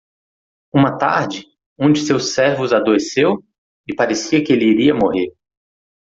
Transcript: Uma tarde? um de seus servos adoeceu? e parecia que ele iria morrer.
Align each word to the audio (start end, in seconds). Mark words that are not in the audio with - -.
Uma 0.73 0.97
tarde? 0.97 1.45
um 1.77 1.93
de 1.93 1.99
seus 1.99 2.33
servos 2.33 2.73
adoeceu? 2.73 3.37
e 3.87 3.93
parecia 3.93 4.43
que 4.43 4.51
ele 4.51 4.65
iria 4.65 4.95
morrer. 4.95 5.31